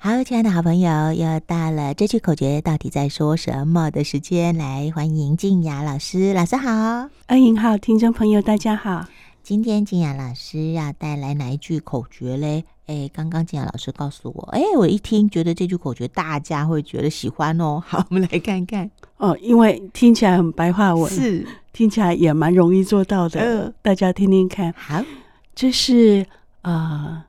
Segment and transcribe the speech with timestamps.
[0.00, 9.04] 好，亲爱的好朋友，又到了这句口诀到底在说什么的时间，来欢迎静雅老师，老师好，恩莹好，听众朋友大家好。
[9.42, 12.64] 今天静雅老师要带来哪一句口诀嘞？
[12.86, 17.82] 哎，刚刚静雅老师告诉我，哎，我一听觉得这句口诀大家会觉得喜欢哦。
[17.84, 24.72] 好，我们来看看哦，因为听起来很白话文，是听起来也蛮容易做到的，呃、大家听听看。
[24.76, 25.04] 好，
[25.56, 26.24] 这是
[26.62, 27.24] 呃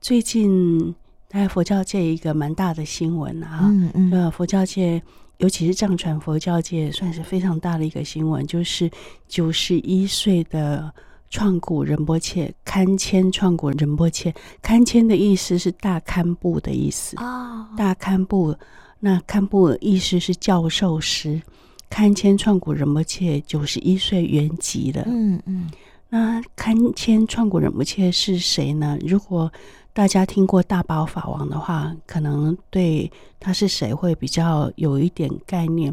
[0.00, 0.94] 最近。
[1.28, 5.02] 在佛教界一个蛮大的新闻啊，嗯嗯，呃，佛教界
[5.36, 8.90] 尤其是藏传佛教界算是非常大的一个新闻，就是
[9.28, 10.90] 九十一岁的
[11.28, 17.14] 创古仁波切堪谦创古仁波切，堪谦的意思是大堪布的意思。
[17.18, 18.56] 啊，大堪布，
[19.00, 21.42] 那堪布的意思是教授师，
[21.90, 25.70] 堪谦创古仁波切九十一岁圆寂了，嗯嗯，
[26.08, 28.98] 那堪谦创古仁波切是谁呢？
[29.06, 29.52] 如果
[29.98, 35.92] 大家听过大宝法王的话，可能对他是谁会比较有一点概念。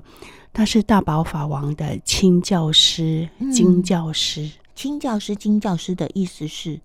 [0.53, 4.47] 他是大宝法王的亲教师、经教师。
[4.75, 6.79] 亲教师、经教师的意思是，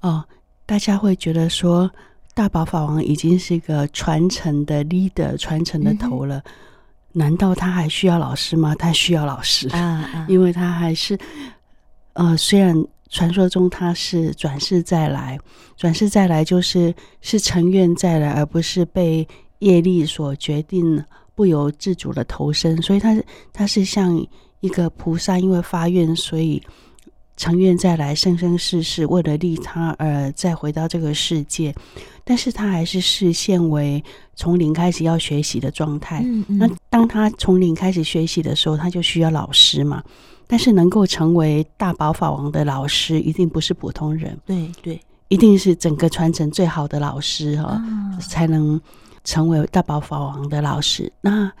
[0.00, 0.24] 哦，
[0.66, 1.88] 大家会觉得说，
[2.34, 6.38] 大宝法王已经是一个传承的 leader、传承的头了。
[6.38, 6.42] 嗯、
[7.12, 8.74] 难道他还需要老师吗？
[8.74, 9.78] 他需要老师啊，
[10.12, 11.16] 啊因为他还是，
[12.14, 12.84] 呃，虽然。
[13.10, 15.38] 传说中他是转世再来，
[15.76, 19.26] 转世再来就是是成愿再来，而不是被
[19.60, 21.02] 业力所决定
[21.34, 22.80] 不由自主的投生。
[22.82, 24.26] 所以他是他是像
[24.60, 26.62] 一个菩萨，因为发愿，所以
[27.36, 31.74] 成愿再来，生生世世为了利他而再回到这个世界。
[32.24, 34.04] 但是他还是视现为
[34.36, 36.22] 从零开始要学习的状态。
[36.46, 40.02] 那当他从零开始学习的时候，他就需要老师嘛。
[40.48, 44.36] 但是能够成为大宝法王的老师，一定不是普通人。
[44.46, 48.80] 对对，一定是整个传承最好的老师哈，哦、才能
[49.22, 51.12] 成为大宝法王的老师。
[51.20, 51.52] 那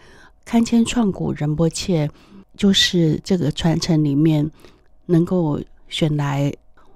[0.46, 2.10] 堪谦创古仁波切
[2.56, 4.50] 就是这个传承里面
[5.04, 5.60] 能够
[5.90, 6.50] 选来，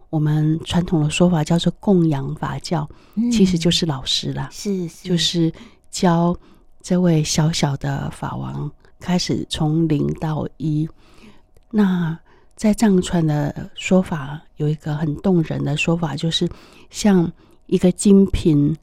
[0.08, 5.52] 我们传统的说法叫做供养法教，嗯、其实就是老师啦，是，是就是
[5.90, 6.34] 教
[6.80, 10.88] 这位小小的法王开始从零到一。
[11.72, 12.16] 那
[12.54, 16.48] 在藏传的说法，有一个很动人的说法，就是
[16.90, 17.32] 像
[17.66, 18.76] 一个金瓶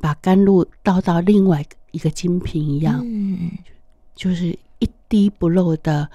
[0.00, 3.50] 把甘露倒到另外一个金瓶一样，嗯，
[4.14, 6.08] 就是一滴不漏的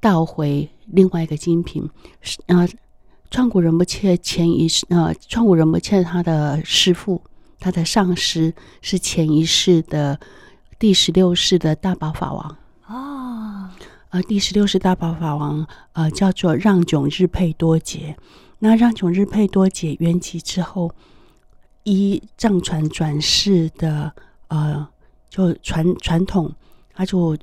[0.00, 1.90] 倒回另外一个金瓶。
[2.46, 2.66] 呃，
[3.30, 7.20] 创古人不切前一世，呃，创古人不切他的师父，
[7.58, 10.18] 他的上师是前一世的
[10.78, 12.56] 第十六世的大宝法王。
[14.16, 18.16] 呃，第十六世大宝法王，呃，叫做让炯日佩多杰。
[18.60, 20.90] 那让炯日佩多杰圆寂之后，
[21.82, 24.10] 依藏传转世的
[24.48, 24.88] 呃，
[25.28, 26.50] 就传传统，
[26.94, 27.36] 他就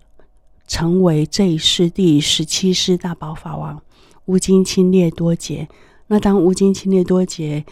[0.67, 3.79] 成为这一世第十七世大宝法王
[4.25, 5.69] 乌金钦列多杰。
[6.07, 7.63] 那当乌金钦列多杰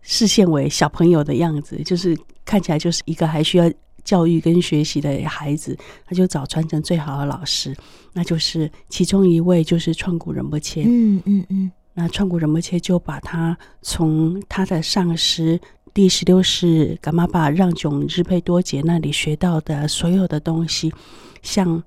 [0.00, 3.68] 视现为小朋友的样子，就是看起来就是一个还需要。
[4.04, 7.74] 教育跟学习的孩子，他就找传承最好的老师，
[8.12, 10.84] 那就是其中一位就是创古仁波切。
[10.86, 11.72] 嗯嗯嗯。
[11.94, 15.60] 那创古仁波切就把他从他的上师
[15.92, 20.92] 第十六世噶玛巴让囧日佩多杰那里学到的所有的东西，
[21.40, 21.82] 像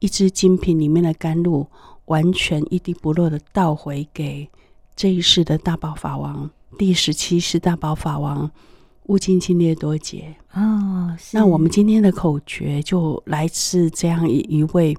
[0.00, 1.66] 一只金瓶里面的甘露，
[2.06, 4.48] 完全一滴不落的倒回给
[4.96, 8.50] 这一世的大宝法王，第十七世大宝法王。
[9.06, 14.96] 乌金钦列多劫哦，那我们今天的口诀就来自这样一一位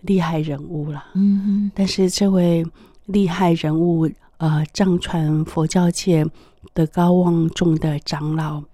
[0.00, 1.04] 厉害人物了。
[1.14, 2.66] 嗯哼，但是这位
[3.04, 6.26] 厉害人物，呃，藏传佛教界
[6.74, 8.64] 德高望重的长老，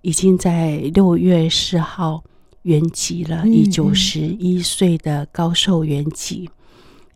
[0.00, 2.24] 已经在六月四号
[2.62, 6.48] 圆寂了，以九十一岁的高寿圆寂。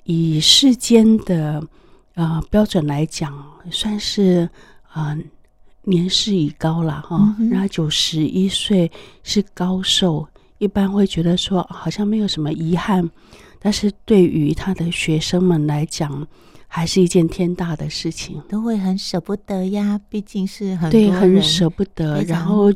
[0.05, 1.67] 以世间的
[2.15, 4.51] 呃标准来讲，算是
[4.95, 5.19] 嗯。
[5.19, 5.19] 呃
[5.88, 8.91] 年事已高了哈，然后九十一岁
[9.22, 10.28] 是高寿，
[10.59, 13.09] 一般会觉得说好像没有什么遗憾，
[13.59, 16.27] 但是对于他的学生们来讲，
[16.66, 19.98] 还是一件天大的事情，都会很舍不得呀。
[20.10, 22.22] 毕竟是很对，很舍不得。
[22.24, 22.71] 然后，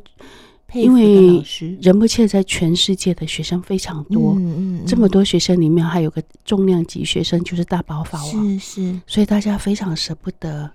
[0.72, 1.44] 因为
[1.82, 10.70] 仁波切在全世界的学生非常多，嗯嗯，这么多学生里面还有个重量级学生，就是大宝法王，是是，所以大家非常舍不得。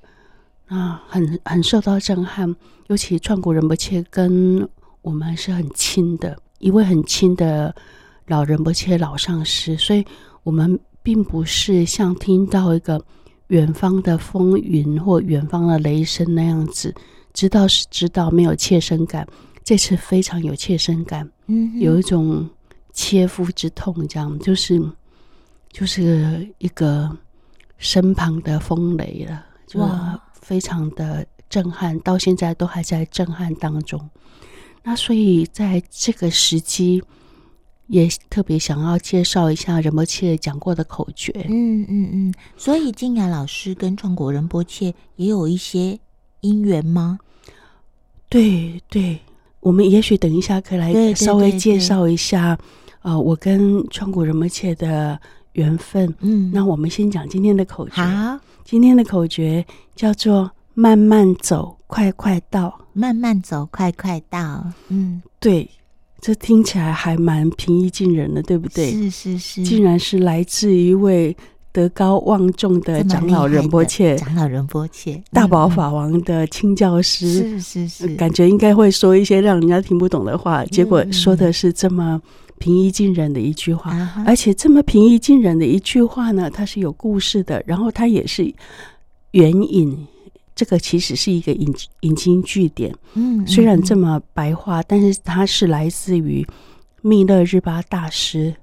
[0.68, 2.56] 啊，很很受到震撼，
[2.88, 4.68] 尤其创古仁波切跟
[5.02, 7.74] 我们是很亲的一位很亲的
[8.26, 10.06] 老仁波切老上师，所以
[10.44, 13.02] 我们并不是像听到一个
[13.48, 16.94] 远方的风云或远方的雷声那样子，
[17.34, 19.26] 知道是知道，没有切身感。
[19.64, 22.50] 这次非常有切身感，嗯，有一种
[22.94, 24.82] 切肤之痛，这样就是
[25.72, 27.10] 就是一个
[27.78, 29.80] 身旁的风雷了，就
[30.48, 34.10] 非常的震撼，到现在都还在震撼当中。
[34.82, 37.04] 那所以在这个时机，
[37.88, 41.34] 也特别想要介绍一下仁波切讲过的口诀。
[41.50, 46.00] 嗯嗯嗯，所以静雅老师跟创果仁波切也有一些
[46.40, 47.20] 因缘吗？
[48.30, 49.20] 对对，
[49.60, 52.58] 我们也许等一下可以来稍微介绍一下，
[53.02, 55.20] 呃，我跟创果仁波切的
[55.58, 56.12] 缘分。
[56.22, 58.02] 嗯，那我们先讲今天的口诀。
[58.02, 59.64] 好，今天的口诀
[59.96, 62.80] 叫做“慢慢走，快快到”。
[62.94, 64.66] 慢慢走，快快到。
[64.88, 65.70] 嗯，对，
[66.20, 68.92] 这听起来还蛮平易近人的，对不对？
[68.92, 71.36] 是是是，竟然是来自一位
[71.72, 77.60] 德高望重的长老仁波切，长老仁波切，大宝法王的亲教师。
[77.60, 82.20] 是是是，感觉应该会说一些让人家听不懂的话，结果说的是这么
[82.60, 88.54] 平易近人的一句话，嗯、而且这么平易近人的一句话呢，它是有故事的，然后它也是
[89.32, 90.08] 援引。
[90.56, 96.44] 这个其实是一个引引经据典，嗯，虽然这么白话，但是它是来自于
[97.04, 98.56] 密勒日巴大师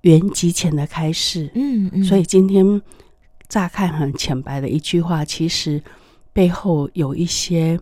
[0.00, 2.80] 圆寂前的开示，嗯嗯，所以今天
[3.50, 5.82] 乍看很浅白的一句话，其实
[6.32, 7.78] 背后有一些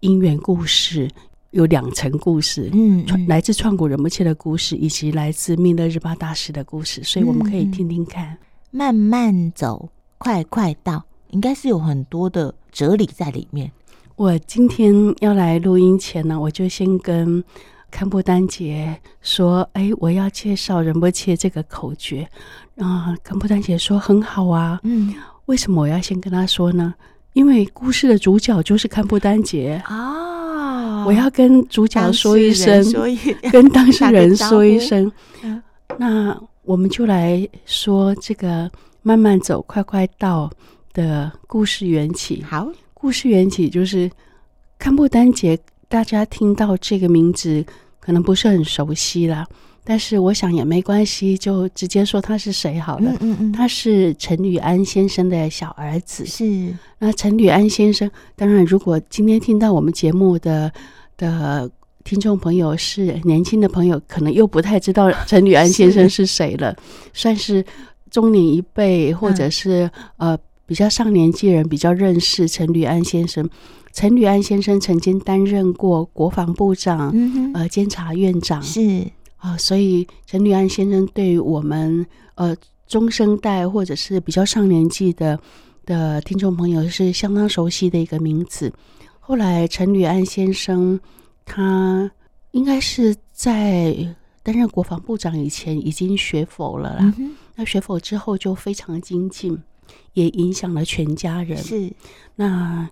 [0.00, 1.08] 因缘故事，
[1.56, 8.36] 有两层故事，嗯，来自创古仁波切的故事，以及来自密勒日巴大师的故事，所以我们可以听听看，
[8.70, 9.88] 慢慢走，
[10.18, 11.02] 快快到。
[11.30, 13.72] 应该是有很多的哲理在里面。
[14.16, 17.42] 我今天要来录音前呢，我就先跟
[17.90, 22.28] 堪布丹杰说：“哎，我要介绍仁波切这个口诀。”
[22.76, 25.14] 啊，堪布丹杰说：“很好啊。”嗯，
[25.46, 26.94] 为什么我要先跟他说呢？
[27.36, 31.04] 因为故事的主角就是看布丹杰啊！
[31.04, 32.82] 我要跟主角说一声，
[33.52, 35.12] 跟当事人说一声。
[35.98, 38.70] 那我们就来说这个
[39.02, 40.50] 慢慢走，快快到。
[40.94, 44.10] 的故事缘起，好，故事缘起就是
[44.78, 45.58] 看布丹杰，
[45.90, 47.62] 大家听到这个名字
[48.00, 49.46] 可能不是很熟悉啦，
[49.86, 53.10] 但是我想也没关系，就直接说他是谁好了。
[53.12, 56.26] 嗯嗯嗯，他是陈履安先生的小儿子。
[56.26, 60.72] 是，那陈履安先生，当然如果今天听到我们节目的
[61.16, 61.70] 的
[62.02, 66.76] 听众朋友是年轻的朋友，可能又不太知道陈履安先生是谁了，
[67.12, 67.22] 是。
[67.22, 67.64] 算是
[68.10, 70.38] 中年一辈，或者是、嗯、呃。
[70.68, 73.48] 比较上年纪人比较认识陈履安先生，
[73.92, 78.60] 陈履安先生曾经担任过国防部长，嗯、呃，监察院长。
[78.60, 78.80] 是
[79.36, 82.56] 啊、呃，所以陈履安先生对于我们呃
[82.86, 85.38] 中生代或者是比较上年纪的
[85.84, 88.72] 的听众朋友是相当熟悉的一个名字。
[89.20, 90.98] 后来陈履安先生
[91.44, 92.10] 他
[92.52, 99.62] 应该是在担任国防部长以前已经学佛了啦，嗯、那学佛之后就非常精进。
[100.14, 101.56] 也影响了全家人。
[101.58, 101.92] 是，
[102.34, 102.88] 那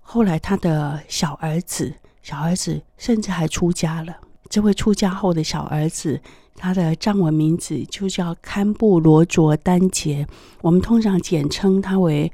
[0.00, 1.92] 后来他的小儿子，
[2.22, 4.14] 小儿子甚至还出家了。
[4.48, 6.20] 这位出家后的小儿子，
[6.56, 10.26] 他的藏文名字就叫堪布罗卓丹杰。
[10.60, 12.30] 我们通常简称他为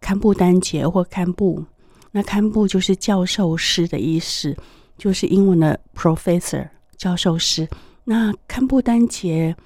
[0.00, 1.64] 堪布丹杰或堪布。
[2.10, 4.56] 那堪布就是教授师的意思，
[4.98, 7.68] 就是英文的 professor 教授师。
[8.04, 9.56] 那堪布丹杰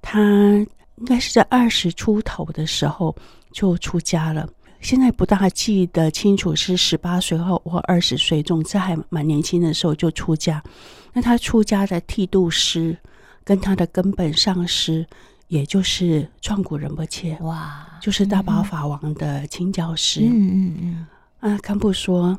[0.00, 0.66] 他。
[0.96, 3.16] 应该是在二十出头的时候
[3.50, 4.48] 就出家了，
[4.80, 10.62] 现在不大记得清楚是十八岁后或二十岁，总之还蛮年轻的时候就出家。
[11.12, 12.96] 那他出家的剃度师
[13.44, 15.06] 跟他的根本上师，
[15.48, 20.20] 也就是创古仁波切，哇，就是大宝法王的亲教师。
[20.22, 21.06] 嗯嗯嗯。
[21.40, 22.38] 啊，堪布说，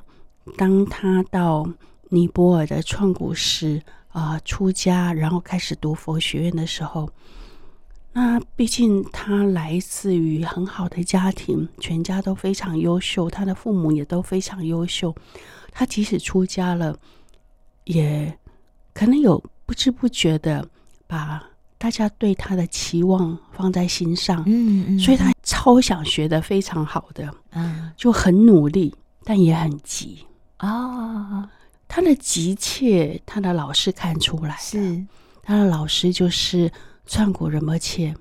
[0.58, 1.70] 当他到
[2.10, 7.10] 尼泊尔的创古寺啊出家，然后开始读佛学院的时候。
[8.16, 15.16] 那毕竟他来自于很好的家庭，全家都非常优秀，他的父母也都非常优秀。
[15.72, 16.96] 他即使出家了，
[17.86, 18.38] 也
[18.94, 20.68] 可能有不知不觉的
[21.08, 21.44] 把
[21.78, 24.44] 大家对他的期望放在心上。
[24.46, 30.20] 嗯嗯，所以他超想学的非常好的，嗯，就很努力，但也很急
[30.58, 31.50] 啊。
[31.88, 35.04] 他的急切，他的老师看出来，是
[35.42, 36.72] 他的老师就是。
[37.06, 38.16] 创果仁波切，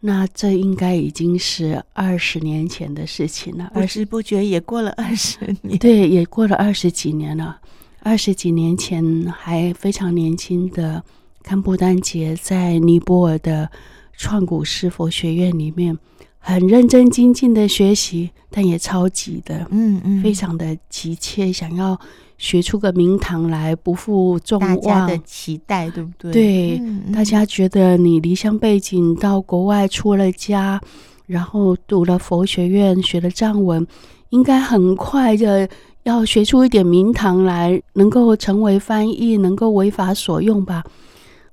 [0.00, 3.70] 那这应该已经是二十年前的事情了。
[3.72, 7.60] 不知不觉也过了二十年，对，也过了二十几年了。
[8.06, 11.02] 二十几年前还非常年轻的
[11.42, 13.68] 堪布丹杰，在尼泊尔的
[14.16, 15.98] 创古寺佛学院里面，
[16.38, 21.98] 很认真精进的学习，但也超级的，嗯嗯，非常的急切，想要
[22.38, 24.76] 学出个名堂来，不负众望。
[24.76, 26.30] 大家的期待，对不对？
[26.30, 30.80] 对，嗯嗯、大家觉得你离乡背景到国外出了家，
[31.26, 33.84] 然后读了佛学院，学了藏文，
[34.28, 35.68] 应该很快的
[36.06, 40.84] 要学出一点名堂来，能够成为翻译，能够为法所用吧？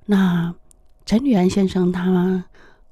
[0.05, 0.53] 那
[1.05, 2.45] 陈履安先生他啊。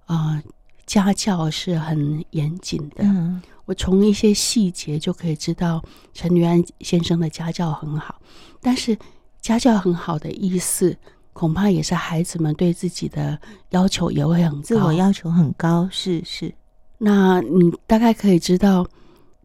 [0.07, 0.41] 呃
[0.87, 5.81] 家教是很严谨的，嗯，我从一些细节就可以知道
[6.13, 8.19] 陈履安先生的家教很好。
[8.61, 8.97] 但是
[9.39, 10.97] 家教很好的意思，
[11.31, 13.39] 恐怕也是孩子们对自己的
[13.69, 15.87] 要求也会很高，自我要求很高。
[15.89, 16.53] 是是，
[16.97, 18.85] 那你大概可以知道，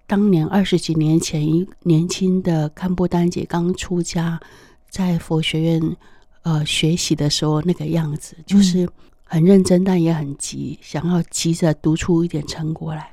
[0.07, 4.41] 当年二十几年前，一年轻的堪布丹姐刚出家，
[4.89, 5.97] 在佛学院
[6.43, 8.85] 呃学习的时候那个样子，就是。
[8.85, 8.89] 嗯
[9.29, 13.13] 很认真，但也很急，想要急着读出一点成果来。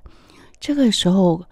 [0.60, 1.44] 这个时候，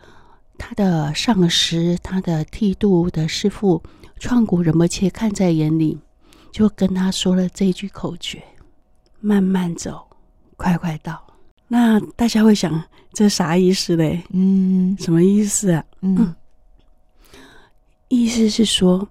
[0.56, 3.82] 他的上师，他的剃度的师傅
[4.20, 5.98] 创古仁波切看在眼里，
[6.52, 8.44] 就跟他说了这句口诀
[9.20, 10.06] ：“慢慢走，
[10.56, 11.26] 快快到。”
[11.74, 14.22] 那大家会想，这啥意思嘞？
[14.32, 15.82] 嗯，什么意思啊？
[16.02, 16.36] 嗯，嗯，
[18.10, 19.08] 意思是说，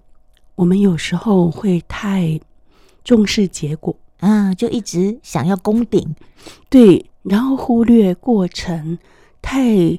[0.53, 2.39] 我们有时候会太
[3.03, 3.95] 重视结果。
[4.19, 6.15] 嗯，就一直想要攻顶，
[6.69, 8.99] 对，然后忽略过程，
[9.41, 9.97] 太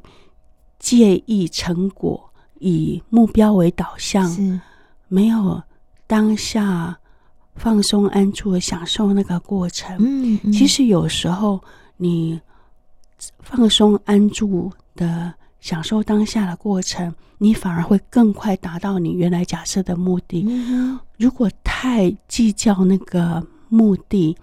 [0.79, 4.61] 介意成果，以目标为导向，是
[5.09, 5.61] 没有
[6.07, 6.97] 当下
[7.57, 9.97] 放松安住的享受那个过程。
[9.99, 11.61] 嗯，嗯，其实有时候
[11.97, 12.41] 你
[13.41, 20.45] 放松安住的享受当下的过程，你反而会更快达到你原来假设的目的。
[20.49, 23.47] 嗯，如果太计较那个。
[23.75, 24.37] 目的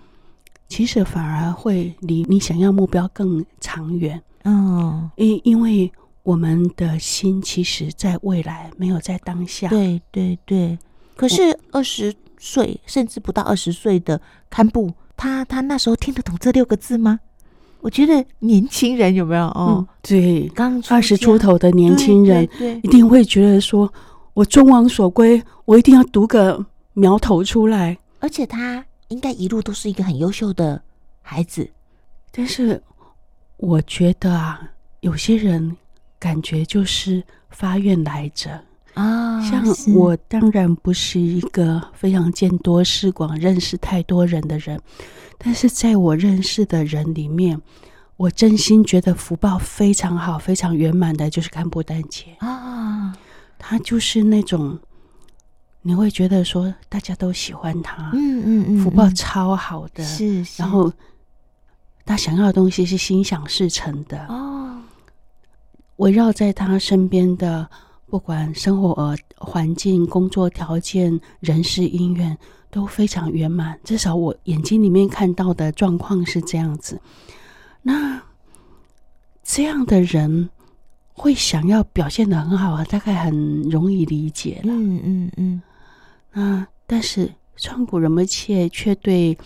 [0.68, 4.20] 其实反而会离你想要目标更长远。
[4.44, 5.92] 嗯，因因为
[6.24, 9.70] 我们的心其实在未来，没有在当下。
[9.70, 10.80] 对对对。
[11.16, 14.20] 可是二十岁甚至不到二十岁的
[14.50, 17.20] 堪布，他他那时候听得懂这六个字吗？
[17.82, 19.46] 我觉得年轻人有没有？
[19.48, 23.92] 哦，嗯、对，刚二十出头的年轻人，对，一定会觉得说，
[24.34, 28.86] 我众望所归，我一定要读个苗头出来，而且他。
[29.10, 30.80] 应该一路都是一个很优秀的
[31.24, 31.68] 孩子，
[32.32, 32.80] 但是
[33.58, 34.62] 我觉得啊，
[35.00, 35.76] 有些人
[36.20, 39.42] 感觉就是发愿来着啊。
[39.42, 44.80] 像我当然不是一个非常见多识广、认识太多人的人，
[45.38, 47.62] 但是在我认识的人里面，
[48.18, 53.16] 我真心觉得福报非常好、非常圆满的，就是看布丹姐啊。
[53.58, 54.80] 她就是那种。
[55.82, 60.92] 你会觉得说大家都喜欢他，嗯嗯嗯，福报超好的，是，是，然后
[62.06, 64.78] 他想要的东西是心想事成的哦。
[65.96, 67.70] 围绕在他身边的，
[68.10, 72.38] 不管生活环境、工作条件、人事因缘，
[72.70, 73.80] 都非常圆满。
[73.84, 77.02] 至少我眼睛里面看到的状况是这样子。
[77.82, 78.22] 那
[79.44, 80.50] 这样的人。
[81.22, 84.72] 会想要表现的很好啊，大概很容易理解了。
[84.72, 85.62] 嗯嗯嗯。
[86.32, 89.38] 那，但是创古仁波切却对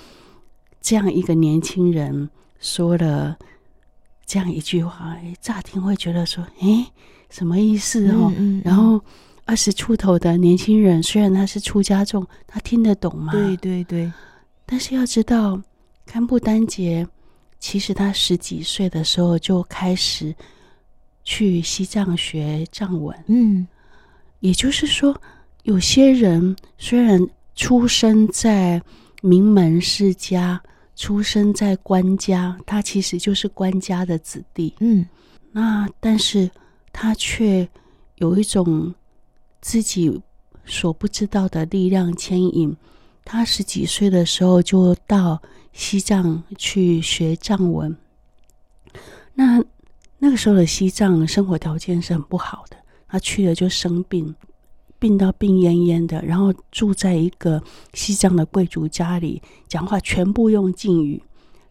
[0.79, 2.29] 这样一个年轻人
[2.60, 3.36] 说了
[4.24, 6.91] 这样一句话，哎，乍听会觉得说，哎，
[7.34, 8.32] 什么意思哦？
[8.32, 8.62] 嗯嗯嗯。
[8.63, 9.02] 然后
[9.44, 13.34] 二十出头的年轻人，虽然他是出家众，他听得懂吗？
[13.34, 14.10] 对对对。
[14.66, 15.62] 但是要知道，
[16.06, 17.06] 堪布丹杰
[17.60, 20.34] 其实他十几岁的时候就开始。
[21.25, 23.66] 去西藏学藏文，嗯，
[24.42, 25.16] 也就是说，
[25.62, 27.18] 有些人虽然
[27.56, 28.82] 出生在
[29.22, 30.62] 名门世家，
[30.98, 35.06] 出生在官家，他其实就是官家的子弟，嗯，
[35.54, 36.52] 那但是
[36.94, 37.68] 他却
[38.16, 38.96] 有一种
[39.60, 40.22] 自己
[40.64, 42.78] 所不知道的力量牵引，
[43.26, 45.42] 他十几岁的时候就到
[45.74, 47.98] 西藏去学藏文，
[49.34, 49.62] 那。
[50.20, 52.78] 那个时候的西藏生活条件是很不好的，
[53.10, 54.34] 他去了就生病，
[54.98, 57.62] 病到病恹恹的，然后住在一个
[57.94, 61.22] 西藏的贵族家里，讲话全部用敬语。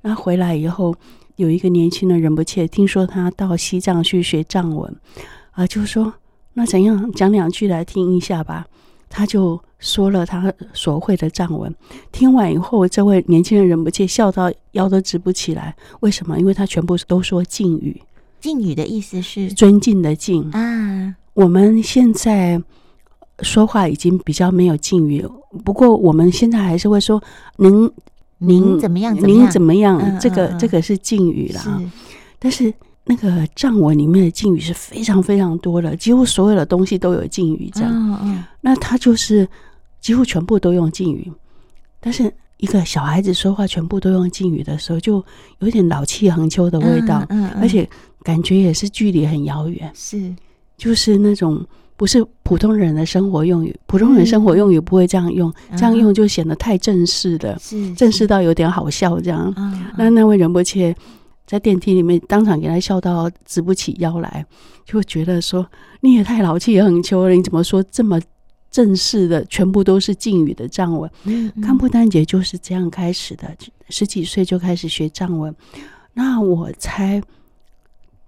[0.02, 0.94] 那回来以后，
[1.36, 4.94] 有一个年轻的仁波切听说他到西藏去学藏文，
[5.52, 6.12] 啊，就说
[6.54, 8.66] 那怎样讲两句来听一下吧。
[9.14, 11.74] 他就说了他所会的藏文，
[12.10, 15.76] 听完以后，这位年轻的仁波切笑到腰都直不起来。
[16.00, 16.38] 为什么？
[16.40, 18.00] 因为他全部都说敬语。
[18.40, 21.14] 敬语的意思是尊敬的敬啊。
[21.34, 22.62] 我们现在
[23.40, 25.26] 说话已经比较没有敬语，
[25.62, 27.22] 不过我们现在还是会说
[27.58, 27.90] 您
[28.42, 29.16] “您您怎么样？
[29.28, 31.82] 您怎么样？”嗯、这个、嗯、这个是敬语了啊。
[32.38, 32.72] 但是
[33.04, 37.70] 那个藏文里面的敬语是非常非常多的，几乎所有的东西都有敬语。
[37.72, 39.48] 这样，那他就是
[40.00, 41.30] 几乎全部都用敬语。
[42.00, 45.24] 但是一个小孩子说话全部都用敬语的时候，就
[45.60, 47.26] 有点老气横秋的味道，
[47.60, 47.88] 而且
[48.22, 50.34] 感觉也是距离很遥远，是，
[50.76, 51.64] 就是那种
[52.02, 59.54] 不是普通人的生活用语，普通人生活用语不会这样用，嗯、这样用就显得太正式了，是正式到有点好笑这样。
[59.56, 60.92] 嗯、那那位仁波切。
[61.46, 64.44] 在电梯里面，当场给他笑到直不起腰来，
[64.84, 65.64] 就觉得说
[66.00, 67.34] 你也太老气横秋了。
[67.34, 68.18] 你怎么说这么
[68.70, 71.08] 正式的，全部都是敬语的藏文？
[71.24, 73.54] 嗯嗯、堪布丹姐就是这样开始的，
[73.90, 75.54] 十几岁就开始学藏文。
[76.14, 77.22] 那我猜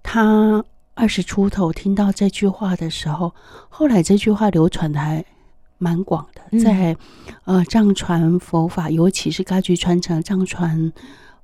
[0.03, 0.63] 他
[0.95, 3.31] 二十出头听到这句话的时候，
[3.69, 5.23] 后来这句话流传的还
[5.77, 6.97] 蛮广的，在
[7.43, 10.91] 呃藏传佛法，尤其是噶举传承藏传。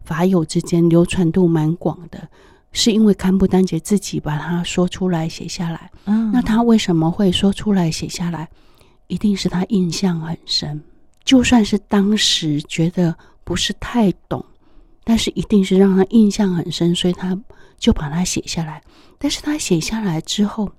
[0.04, 2.28] 法友之间流传度蛮广的，
[2.72, 5.92] 是因为堪布丹杰自己把它说出来写下来。
[6.06, 8.50] 嗯，那他为什么会说出来写下来？
[9.06, 10.82] 一定是他印象很深，
[11.24, 14.44] 就算是当时觉得不是太懂，
[15.04, 17.40] 但是一定是让他印象很深，所以他
[17.78, 18.82] 就把它写下来。
[19.24, 20.72] 但是他写下来之后，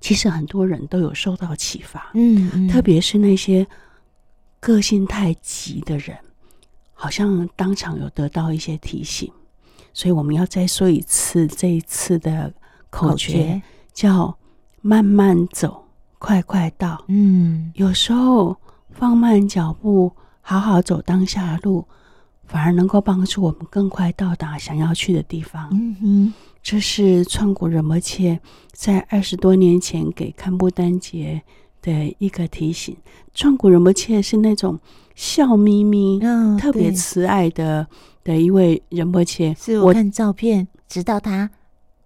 [0.00, 2.10] 其实很多人都有受到启发。
[2.12, 3.66] 嗯，嗯，特别是那些
[4.60, 6.14] 个性太急的人。
[6.92, 9.32] 好像当场有得到一些提醒，
[9.92, 12.52] 所以我们要再说一次这一次的
[12.90, 13.62] 口诀，口诀
[13.92, 14.38] 叫
[14.82, 15.84] “慢慢走，
[16.18, 17.02] 快快到”。
[17.08, 18.56] 嗯，有时候
[18.90, 20.12] 放慢脚步，
[20.42, 21.84] 好好走当下的路，
[22.46, 25.70] 反而能够帮助我们更快到达想要去的地方。
[25.72, 28.40] 嗯哼，这是创古仁波切
[28.72, 31.42] 在二十多年前给堪布丹杰
[31.80, 32.96] 的一个提醒。
[33.34, 34.78] 创古仁波切是那种。
[35.14, 37.86] 笑眯眯，嗯，特别慈爱的
[38.24, 39.54] 的一位仁波切。
[39.60, 41.50] 是我看照片，直到他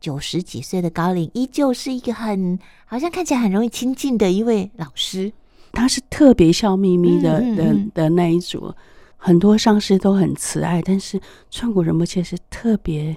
[0.00, 5.32] 九十几岁的高龄，依旧是一个很好像看起来很容易亲近的一位老师。
[5.70, 8.74] 他是特别笑眯眯的的、嗯、的那一组，
[9.16, 13.16] 很多上师都很慈爱，但是创古仁波切是特别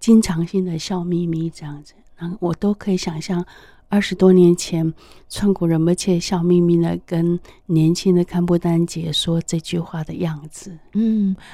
[0.00, 3.44] 经常性的笑眯眯这样子，然后我都可以想象。
[3.92, 4.94] 二十多年前，
[5.28, 7.36] 创古仁波切笑眯眯的跟
[7.66, 10.78] 年轻的堪布丹姐说这句话的样子。
[10.92, 11.34] 嗯，